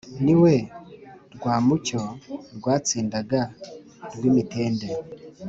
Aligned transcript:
ni 0.23 0.35
we 0.41 0.53
rwamucyo 1.35 2.01
rwatsindaga 2.57 3.41
rwimitende 4.15 4.87